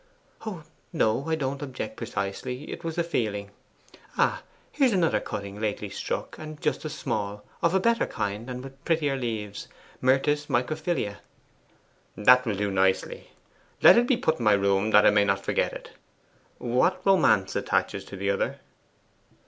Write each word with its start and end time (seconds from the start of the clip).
'Oh 0.47 0.63
no 0.91 1.25
I 1.27 1.35
don't 1.35 1.61
object 1.61 1.95
precisely 1.95 2.71
it 2.71 2.83
was 2.83 2.97
a 2.97 3.03
feeling. 3.03 3.51
Ah, 4.17 4.41
here's 4.71 4.93
another 4.93 5.19
cutting 5.19 5.61
lately 5.61 5.91
struck, 5.91 6.39
and 6.39 6.59
just 6.59 6.83
as 6.85 6.95
small 6.95 7.43
of 7.61 7.75
a 7.75 7.79
better 7.79 8.07
kind, 8.07 8.49
and 8.49 8.63
with 8.63 8.83
prettier 8.83 9.15
leaves 9.15 9.67
myrtus 10.01 10.47
microphylla.' 10.49 11.17
'That 12.15 12.45
will 12.47 12.55
do 12.55 12.71
nicely. 12.71 13.29
Let 13.83 13.95
it 13.95 14.07
be 14.07 14.17
put 14.17 14.39
in 14.39 14.43
my 14.45 14.53
room, 14.53 14.89
that 14.89 15.05
I 15.05 15.11
may 15.11 15.23
not 15.23 15.45
forget 15.45 15.71
it. 15.71 15.91
What 16.57 17.05
romance 17.05 17.55
attaches 17.55 18.03
to 18.05 18.15
the 18.15 18.31
other? 18.31 18.59